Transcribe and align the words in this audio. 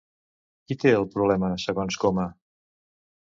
Qui 0.71 0.77
té 0.83 0.93
el 0.99 1.05
problema 1.17 1.51
segons 1.67 1.99
Coma? 2.05 2.27